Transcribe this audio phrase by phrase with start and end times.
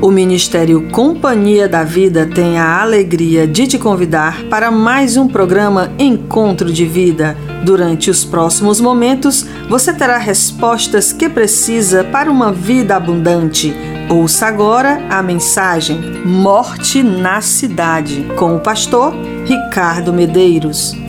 [0.00, 5.90] O Ministério Companhia da Vida tem a alegria de te convidar para mais um programa
[5.98, 7.36] Encontro de Vida.
[7.64, 13.74] Durante os próximos momentos, você terá respostas que precisa para uma vida abundante.
[14.08, 19.12] Ouça agora a mensagem Morte na Cidade, com o pastor
[19.44, 21.07] Ricardo Medeiros.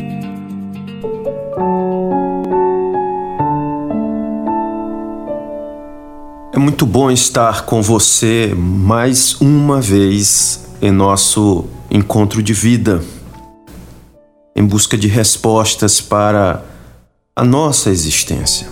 [6.60, 13.02] É muito bom estar com você mais uma vez em nosso encontro de vida,
[14.54, 16.62] em busca de respostas para
[17.34, 18.68] a nossa existência.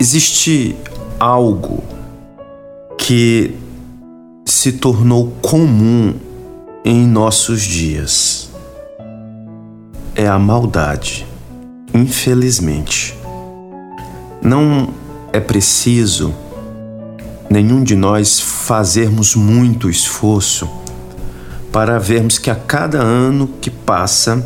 [0.00, 0.74] Existe
[1.20, 1.84] algo
[2.98, 3.54] que
[4.44, 6.14] se tornou comum
[6.84, 8.50] em nossos dias.
[10.16, 11.24] É a maldade,
[11.94, 13.16] infelizmente.
[14.42, 15.05] Não
[15.36, 16.34] é preciso
[17.50, 20.68] nenhum de nós fazermos muito esforço
[21.70, 24.44] para vermos que a cada ano que passa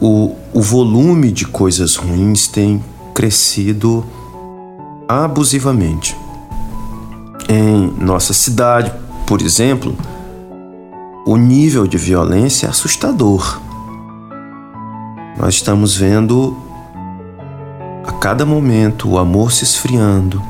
[0.00, 4.04] o, o volume de coisas ruins tem crescido
[5.08, 6.14] abusivamente.
[7.48, 8.92] Em nossa cidade,
[9.26, 9.96] por exemplo,
[11.26, 13.58] o nível de violência é assustador.
[15.38, 16.63] Nós estamos vendo
[18.06, 20.42] a cada momento o amor se esfriando,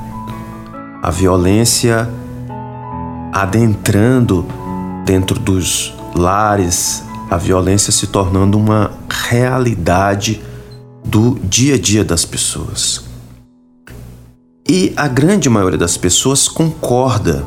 [1.01, 2.11] a violência
[3.33, 4.45] adentrando
[5.05, 10.43] dentro dos lares, a violência se tornando uma realidade
[11.05, 13.05] do dia a dia das pessoas.
[14.69, 17.45] E a grande maioria das pessoas concorda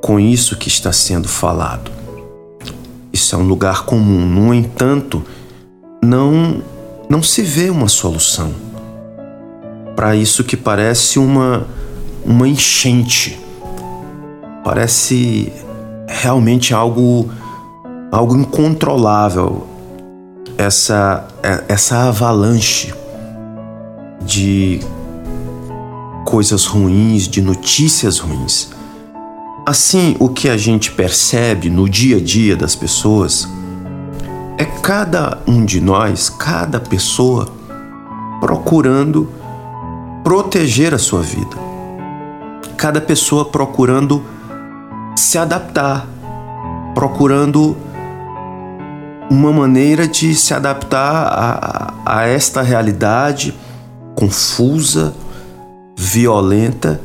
[0.00, 1.90] com isso que está sendo falado.
[3.12, 5.24] Isso é um lugar comum, no entanto,
[6.02, 6.62] não
[7.08, 8.54] não se vê uma solução
[9.94, 11.66] para isso que parece uma,
[12.24, 13.38] uma enchente.
[14.64, 15.52] Parece
[16.08, 17.30] realmente algo,
[18.10, 19.66] algo incontrolável.
[20.56, 22.94] Essa, é, essa avalanche
[24.24, 24.80] de
[26.24, 28.70] coisas ruins, de notícias ruins.
[29.66, 33.48] Assim, o que a gente percebe no dia a dia das pessoas
[34.56, 37.48] é cada um de nós, cada pessoa,
[38.40, 39.28] procurando
[40.24, 41.56] proteger a sua vida.
[42.78, 44.24] Cada pessoa procurando
[45.14, 46.08] se adaptar,
[46.94, 47.76] procurando
[49.30, 53.54] uma maneira de se adaptar a, a esta realidade
[54.14, 55.14] confusa,
[55.96, 57.00] violenta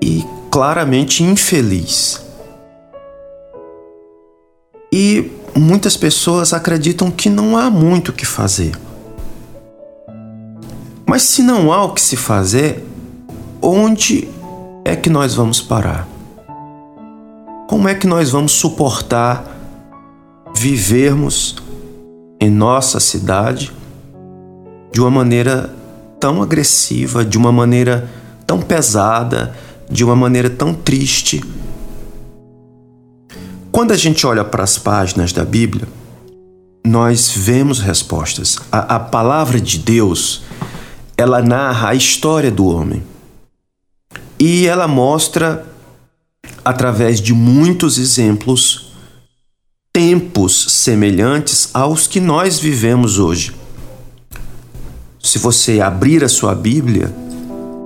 [0.00, 2.20] e claramente infeliz.
[4.92, 8.72] E muitas pessoas acreditam que não há muito o que fazer.
[11.12, 12.82] Mas se não há o que se fazer,
[13.60, 14.26] onde
[14.82, 16.08] é que nós vamos parar?
[17.68, 19.44] Como é que nós vamos suportar
[20.56, 21.56] vivermos
[22.40, 23.70] em nossa cidade
[24.90, 25.68] de uma maneira
[26.18, 28.08] tão agressiva, de uma maneira
[28.46, 29.54] tão pesada,
[29.90, 31.44] de uma maneira tão triste?
[33.70, 35.86] Quando a gente olha para as páginas da Bíblia,
[36.82, 38.58] nós vemos respostas.
[38.72, 40.40] A, a palavra de Deus
[41.16, 43.02] ela narra a história do homem.
[44.38, 45.66] E ela mostra,
[46.64, 48.92] através de muitos exemplos,
[49.92, 53.54] tempos semelhantes aos que nós vivemos hoje.
[55.22, 57.14] Se você abrir a sua Bíblia,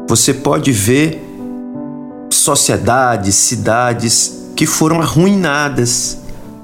[0.08, 1.22] você pode ver
[2.30, 6.18] sociedades, cidades que foram arruinadas,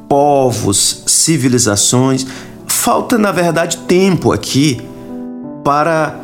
[0.09, 2.27] povos, civilizações.
[2.67, 4.81] Falta, na verdade, tempo aqui
[5.65, 6.19] para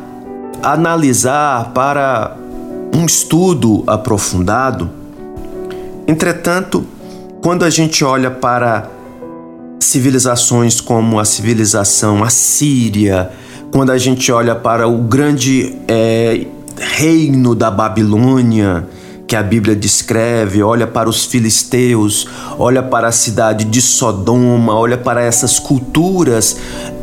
[0.63, 2.35] analisar para
[2.93, 4.89] um estudo aprofundado.
[6.07, 6.85] Entretanto,
[7.41, 8.89] quando a gente olha para
[9.79, 13.29] civilizações como a civilização assíria,
[13.71, 16.45] quando a gente olha para o grande é,
[16.77, 18.87] reino da Babilônia,
[19.27, 22.27] que a Bíblia descreve, olha para os filisteus,
[22.57, 26.57] olha para a cidade de Sodoma, olha para essas culturas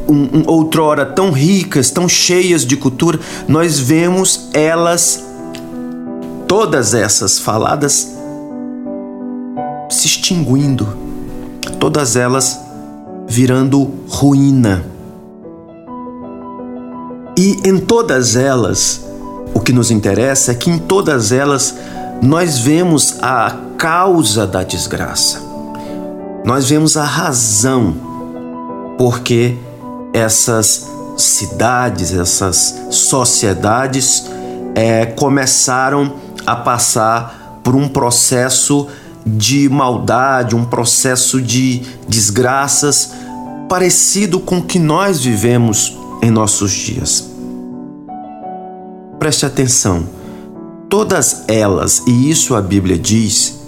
[0.09, 3.19] um, um, outrora tão ricas, tão cheias de cultura,
[3.49, 5.25] nós vemos elas,
[6.47, 8.15] todas essas faladas,
[9.89, 10.87] se extinguindo,
[11.79, 12.61] todas elas
[13.27, 14.85] virando ruína.
[17.39, 19.05] E em todas elas,
[19.53, 21.77] o que nos interessa é que em todas elas
[22.23, 25.41] nós vemos a causa da desgraça.
[26.45, 27.95] Nós vemos a razão
[28.97, 29.57] porque
[30.17, 34.25] essas cidades, essas sociedades
[34.75, 36.15] é, começaram
[36.47, 38.89] a passar por um processo
[39.27, 43.13] de maldade, um processo de desgraças
[43.69, 47.29] parecido com o que nós vivemos em nossos dias.
[49.19, 50.07] Preste atenção,
[50.89, 53.59] todas elas, e isso a Bíblia diz,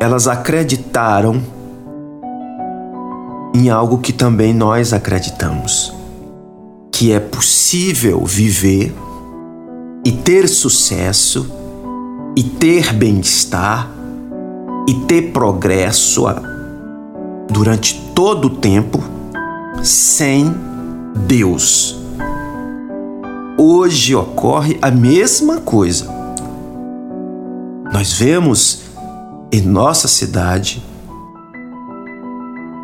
[0.00, 1.42] elas acreditaram
[3.56, 5.92] em algo que também nós acreditamos:
[6.92, 8.94] que é possível viver
[10.04, 11.50] e ter sucesso
[12.36, 13.90] e ter bem-estar
[14.86, 16.24] e ter progresso
[17.50, 19.02] durante todo o tempo
[19.82, 20.54] sem
[21.26, 21.98] Deus.
[23.58, 26.14] Hoje ocorre a mesma coisa.
[27.90, 28.82] Nós vemos
[29.50, 30.82] em nossa cidade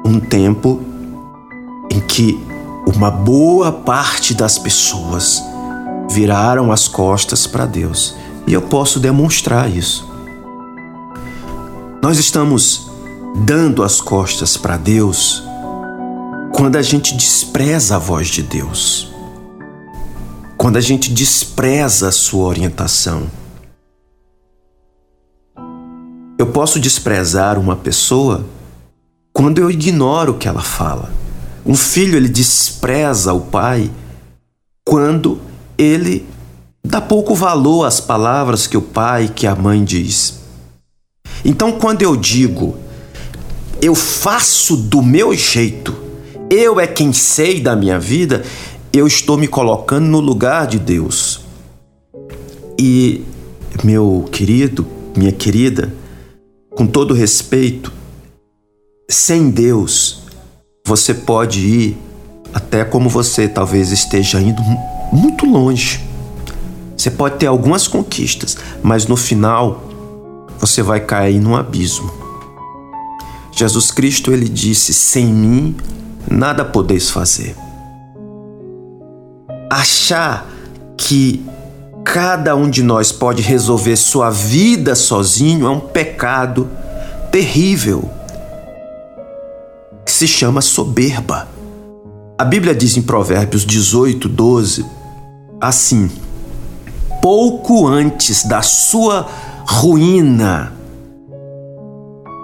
[0.04, 0.81] um tempo
[1.90, 2.38] em que
[2.87, 5.43] uma boa parte das pessoas
[6.10, 8.14] viraram as costas para Deus.
[8.46, 10.10] E eu posso demonstrar isso.
[12.02, 12.90] Nós estamos
[13.44, 15.43] dando as costas para Deus
[16.52, 19.12] quando a gente despreza a voz de Deus,
[20.56, 23.22] quando a gente despreza a sua orientação.
[26.38, 28.44] Eu posso desprezar uma pessoa
[29.32, 31.12] quando eu ignoro o que ela fala.
[31.64, 33.90] Um filho ele despreza o pai
[34.84, 35.40] quando
[35.79, 36.26] ele
[36.84, 40.40] dá pouco valor às palavras que o pai, que a mãe diz.
[41.44, 42.76] Então, quando eu digo
[43.82, 45.93] eu faço do meu jeito,
[46.49, 48.44] eu é quem sei da minha vida,
[48.93, 51.40] eu estou me colocando no lugar de Deus.
[52.78, 53.25] E,
[53.82, 54.87] meu querido,
[55.17, 55.93] minha querida,
[56.70, 57.93] com todo respeito,
[59.12, 60.23] sem Deus,
[60.87, 61.99] você pode ir
[62.53, 64.62] até como você talvez esteja indo
[65.12, 66.00] muito longe.
[66.97, 69.82] Você pode ter algumas conquistas, mas no final
[70.59, 72.11] você vai cair num abismo.
[73.53, 75.76] Jesus Cristo ele disse: "Sem mim
[76.31, 77.55] nada podeis fazer".
[79.70, 80.47] Achar
[80.97, 81.44] que
[82.05, 86.69] cada um de nós pode resolver sua vida sozinho é um pecado
[87.31, 88.11] terrível
[90.23, 91.49] se chama soberba.
[92.39, 94.87] A Bíblia diz em Provérbios 18, 12
[95.61, 96.09] assim:
[97.21, 99.27] pouco antes da sua
[99.67, 100.73] ruína,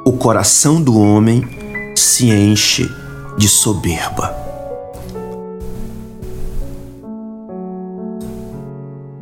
[0.04, 1.48] o coração do homem
[1.94, 2.90] se enche
[3.36, 4.34] de soberba.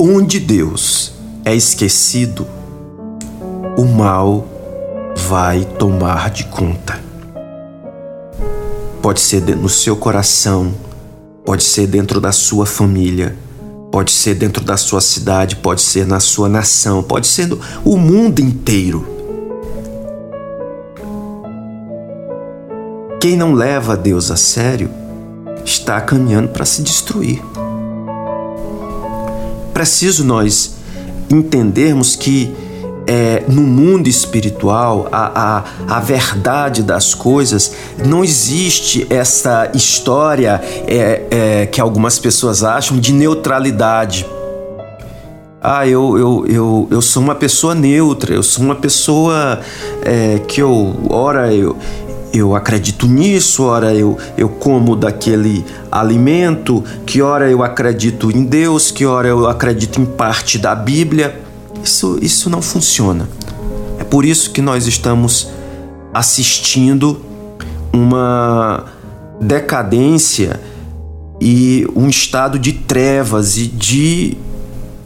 [0.01, 1.13] Onde Deus
[1.45, 2.47] é esquecido,
[3.77, 4.47] o mal
[5.29, 7.06] vai tomar de conta.
[9.07, 10.75] Pode ser no seu coração,
[11.45, 13.37] pode ser dentro da sua família,
[13.93, 17.97] pode ser dentro da sua cidade, pode ser na sua nação, pode ser no o
[17.97, 19.07] mundo inteiro.
[23.21, 24.91] Quem não leva Deus a sério
[25.65, 27.41] está caminhando para se destruir.
[29.73, 30.79] Preciso nós
[31.31, 32.53] entendermos que
[33.07, 37.73] é, no mundo espiritual, a, a, a verdade das coisas,
[38.05, 44.27] não existe essa história é, é, que algumas pessoas acham de neutralidade.
[45.63, 49.61] Ah, eu, eu, eu, eu sou uma pessoa neutra, eu sou uma pessoa
[50.05, 51.77] é, que eu, ora, eu,
[52.33, 58.91] eu acredito nisso, ora eu, eu como daquele alimento, que ora eu acredito em Deus,
[58.91, 61.46] que ora eu acredito em parte da Bíblia.
[61.87, 63.29] Isso, isso não funciona.
[63.97, 65.47] É por isso que nós estamos
[66.13, 67.25] assistindo
[67.93, 68.87] uma
[69.41, 70.61] decadência
[71.41, 74.37] e um estado de trevas e de,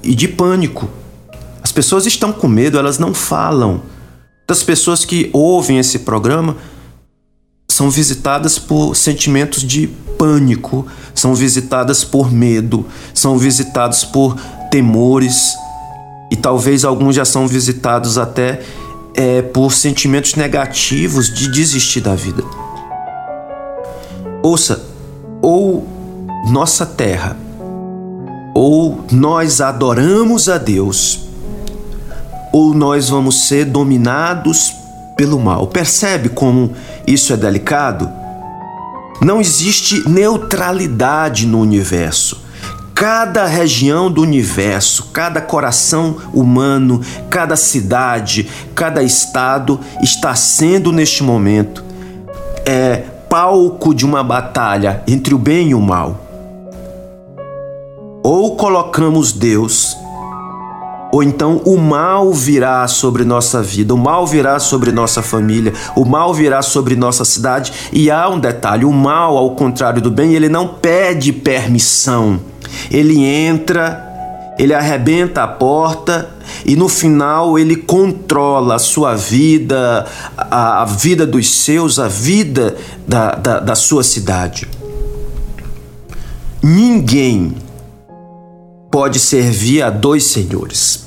[0.02, 0.88] e de pânico.
[1.62, 3.82] As pessoas estão com medo, elas não falam.
[4.48, 6.56] Das pessoas que ouvem esse programa
[7.68, 14.34] são visitadas por sentimentos de pânico, são visitadas por medo, são visitadas por
[14.70, 15.59] temores
[16.30, 18.60] e talvez alguns já são visitados até
[19.14, 22.44] é, por sentimentos negativos de desistir da vida.
[24.42, 24.82] Ouça,
[25.42, 25.86] ou
[26.48, 27.36] nossa terra,
[28.54, 31.20] ou nós adoramos a Deus,
[32.52, 34.72] ou nós vamos ser dominados
[35.16, 35.66] pelo mal.
[35.66, 36.72] Percebe como
[37.06, 38.10] isso é delicado?
[39.20, 42.42] Não existe neutralidade no universo.
[43.00, 51.82] Cada região do universo, cada coração humano, cada cidade, cada estado está sendo neste momento
[52.66, 52.96] é
[53.30, 56.20] palco de uma batalha entre o bem e o mal.
[58.22, 59.96] Ou colocamos Deus
[61.12, 66.04] Ou então o mal virá sobre nossa vida, o mal virá sobre nossa família, o
[66.04, 67.72] mal virá sobre nossa cidade.
[67.92, 72.40] E há um detalhe: o mal, ao contrário do bem, ele não pede permissão.
[72.90, 76.30] Ele entra, ele arrebenta a porta
[76.64, 82.76] e no final ele controla a sua vida, a, a vida dos seus, a vida
[83.06, 84.68] da, da, da sua cidade.
[86.62, 87.56] Ninguém
[88.90, 91.04] pode servir a dois senhores.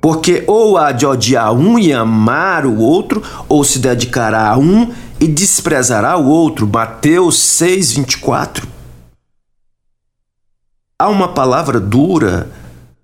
[0.00, 4.92] Porque ou há de odiar um e amar o outro, ou se dedicará a um
[5.18, 6.66] e desprezará o outro.
[6.66, 8.68] Mateus 6, 24.
[10.98, 12.48] Há uma palavra dura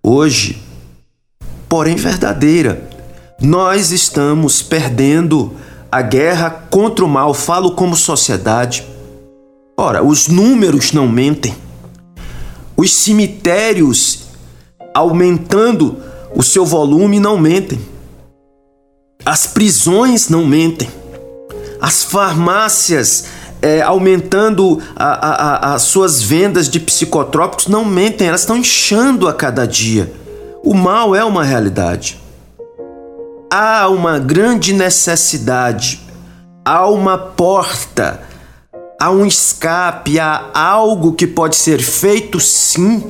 [0.02, 0.62] hoje,
[1.68, 2.88] porém verdadeira.
[3.40, 5.56] Nós estamos perdendo
[5.90, 8.86] a guerra contra o mal, falo como sociedade.
[9.76, 11.54] Ora, os números não mentem.
[12.82, 14.24] Os cemitérios
[14.92, 16.02] aumentando
[16.34, 17.80] o seu volume não mentem.
[19.24, 20.90] As prisões não mentem.
[21.80, 23.26] As farmácias
[23.62, 30.12] é, aumentando as suas vendas de psicotrópicos não mentem, elas estão inchando a cada dia.
[30.64, 32.20] O mal é uma realidade.
[33.48, 36.00] Há uma grande necessidade,
[36.64, 38.31] há uma porta
[39.02, 43.02] há um escape, há algo que pode ser feito sim,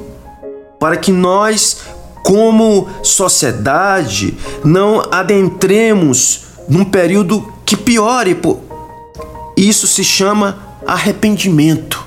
[0.80, 1.82] para que nós,
[2.24, 4.34] como sociedade,
[4.64, 8.40] não adentremos num período que piore.
[9.54, 12.02] Isso se chama arrependimento.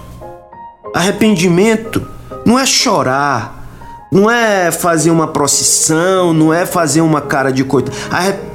[0.92, 2.08] Arrependimento
[2.44, 3.68] não é chorar,
[4.12, 7.96] não é fazer uma procissão, não é fazer uma cara de coitado.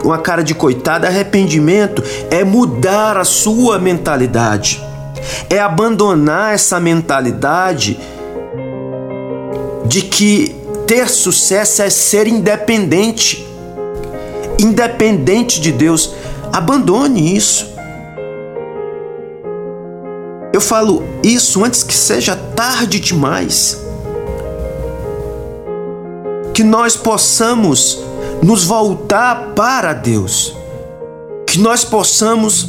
[0.02, 4.89] Uma cara de coitado, arrependimento é mudar a sua mentalidade
[5.48, 7.98] é abandonar essa mentalidade
[9.86, 10.54] de que
[10.86, 13.46] ter sucesso é ser independente.
[14.58, 16.14] Independente de Deus.
[16.52, 17.70] Abandone isso.
[20.52, 23.80] Eu falo isso antes que seja tarde demais.
[26.52, 27.98] Que nós possamos
[28.42, 30.54] nos voltar para Deus.
[31.46, 32.68] Que nós possamos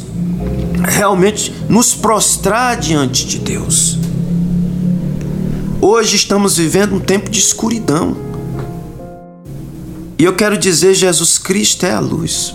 [0.84, 3.98] realmente nos prostrar diante de Deus.
[5.80, 8.16] Hoje estamos vivendo um tempo de escuridão.
[10.18, 12.54] E eu quero dizer: Jesus Cristo é a luz.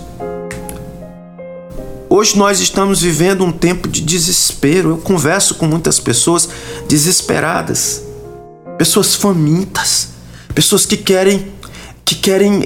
[2.10, 4.92] Hoje nós estamos vivendo um tempo de desespero.
[4.92, 6.48] Eu converso com muitas pessoas
[6.88, 8.02] desesperadas,
[8.78, 10.10] pessoas famintas,
[10.56, 11.52] pessoas que querem
[12.06, 12.66] que querem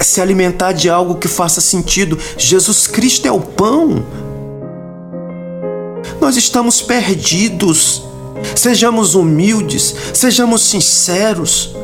[0.00, 2.18] se alimentar de algo que faça sentido.
[2.38, 4.04] Jesus Cristo é o pão
[6.20, 8.02] nós estamos perdidos.
[8.54, 11.74] Sejamos humildes, sejamos sinceros.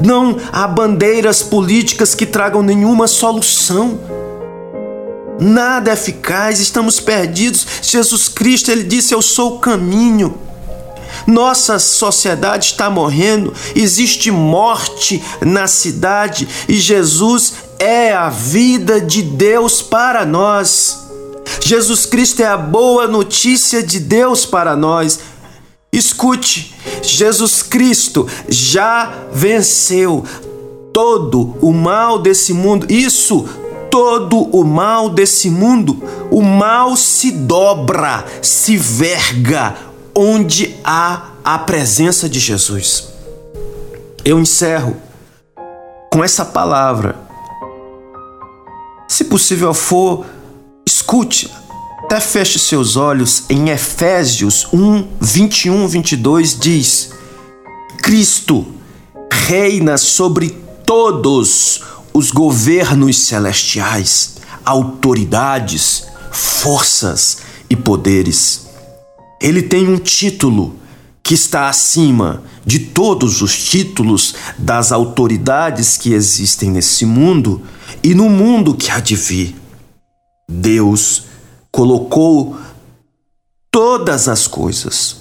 [0.00, 3.98] Não há bandeiras políticas que tragam nenhuma solução.
[5.38, 7.66] Nada é eficaz, estamos perdidos.
[7.82, 10.38] Jesus Cristo, ele disse: Eu sou o caminho.
[11.26, 19.82] Nossa sociedade está morrendo, existe morte na cidade e Jesus é a vida de Deus
[19.82, 21.01] para nós.
[21.60, 25.20] Jesus Cristo é a boa notícia de Deus para nós.
[25.92, 30.24] Escute, Jesus Cristo já venceu
[30.92, 32.86] todo o mal desse mundo.
[32.90, 33.46] Isso,
[33.90, 36.02] todo o mal desse mundo.
[36.30, 39.76] O mal se dobra, se verga
[40.14, 43.08] onde há a presença de Jesus.
[44.24, 44.96] Eu encerro
[46.10, 47.16] com essa palavra.
[49.08, 50.24] Se possível for,
[51.12, 51.50] Escute,
[52.04, 57.10] até feche seus olhos em Efésios 1, 21, 22 diz:
[57.98, 58.64] Cristo
[59.30, 61.82] reina sobre todos
[62.14, 68.68] os governos celestiais, autoridades, forças e poderes.
[69.38, 70.76] Ele tem um título
[71.22, 77.60] que está acima de todos os títulos das autoridades que existem nesse mundo
[78.02, 79.61] e no mundo que há de vir.
[80.52, 81.24] Deus
[81.70, 82.56] colocou
[83.70, 85.16] todas as coisas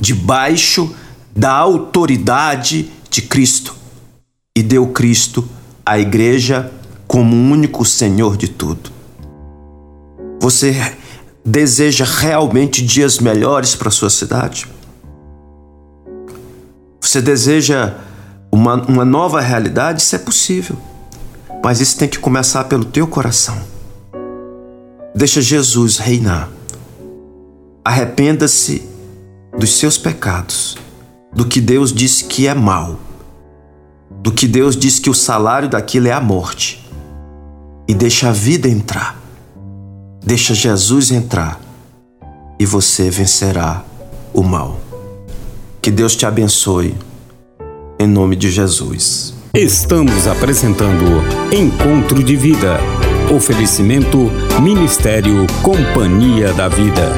[0.00, 0.94] debaixo
[1.34, 3.76] da autoridade de Cristo
[4.56, 5.46] e deu Cristo
[5.84, 6.72] à igreja
[7.06, 8.90] como único Senhor de tudo.
[10.40, 10.96] Você
[11.44, 14.66] deseja realmente dias melhores para sua cidade?
[17.00, 17.94] Você deseja
[18.50, 20.02] uma, uma nova realidade?
[20.02, 20.76] Isso é possível,
[21.62, 23.75] mas isso tem que começar pelo teu coração.
[25.16, 26.50] Deixa Jesus reinar.
[27.82, 28.82] Arrependa-se
[29.58, 30.76] dos seus pecados,
[31.32, 33.00] do que Deus disse que é mal.
[34.22, 36.84] do que Deus diz que o salário daquilo é a morte.
[37.86, 39.20] E deixa a vida entrar.
[40.24, 41.60] Deixa Jesus entrar
[42.58, 43.84] e você vencerá
[44.34, 44.80] o mal.
[45.80, 46.96] Que Deus te abençoe.
[48.00, 49.32] Em nome de Jesus.
[49.54, 52.80] Estamos apresentando Encontro de Vida.
[53.34, 54.30] Oferecimento
[54.62, 57.10] Ministério Companhia da Vida.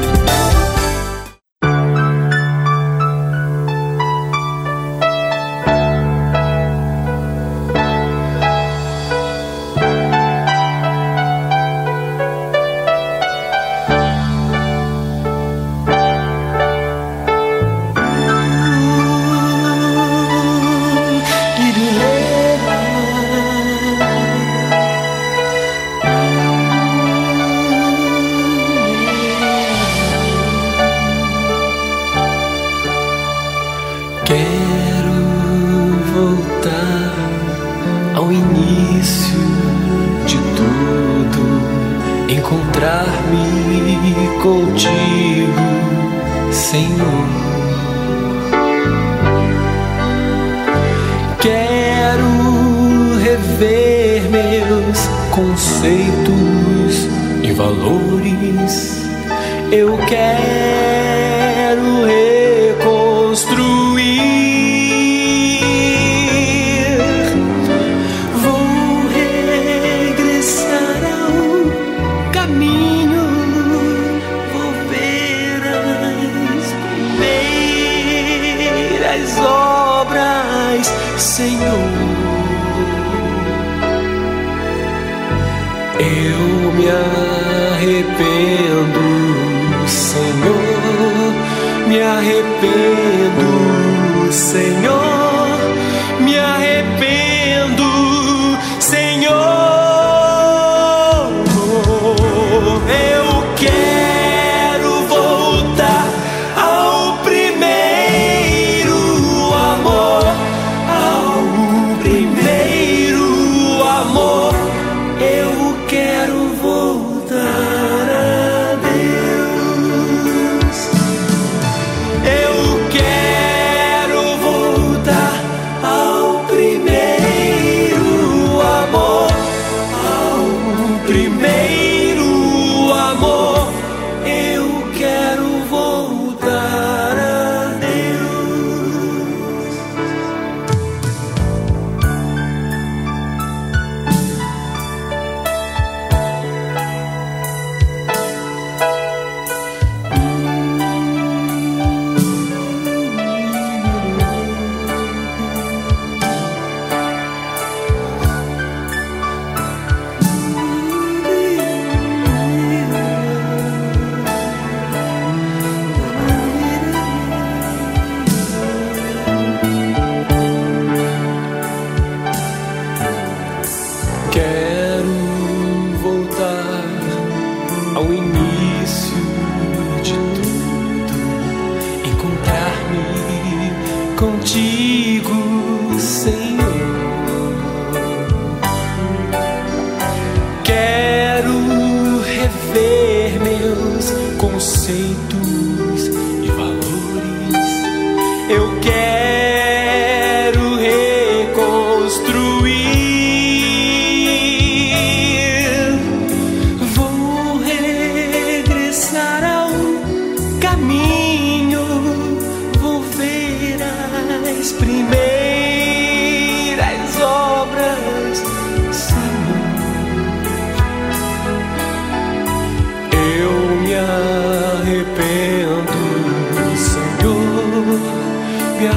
[225.20, 225.84] Eu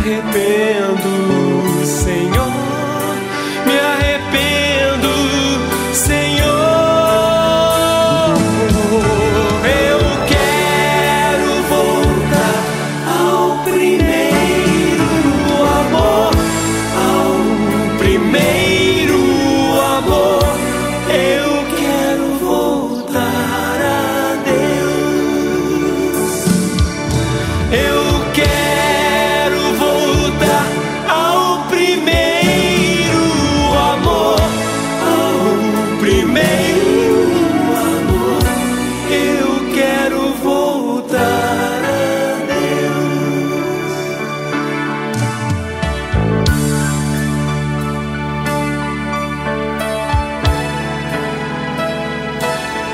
[0.03, 1.40] quero voltar ao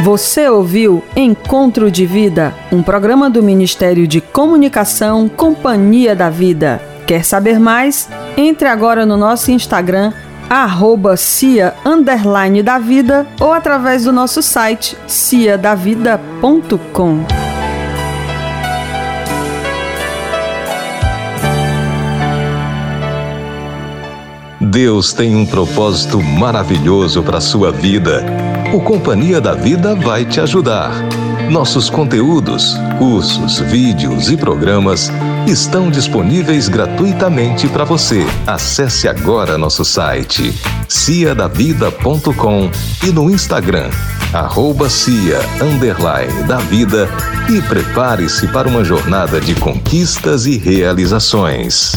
[0.07, 6.81] Você ouviu Encontro de Vida, um programa do Ministério de Comunicação Companhia da Vida.
[7.05, 8.07] Quer saber mais?
[8.37, 10.13] Entre agora no nosso Instagram,
[10.49, 17.25] arroba cia underline da vida ou através do nosso site ciadavida.com.
[24.61, 28.23] Deus tem um propósito maravilhoso para a sua vida.
[28.73, 30.91] O Companhia da Vida vai te ajudar.
[31.49, 35.09] Nossos conteúdos, cursos, vídeos e programas
[35.47, 38.25] estão disponíveis gratuitamente para você.
[38.45, 40.53] Acesse agora nosso site
[40.87, 42.69] ciadavida.com
[43.05, 43.89] e no Instagram
[44.33, 45.39] arroba cia
[46.47, 47.07] da vida
[47.49, 51.93] e prepare-se para uma jornada de conquistas e realizações.